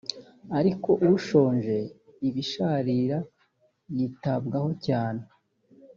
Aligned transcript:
ariko 0.59 0.89
ushonje 1.15 1.77
ibisharira 2.27 3.19
yitabwaho 3.95 4.69
cyane 4.85 5.23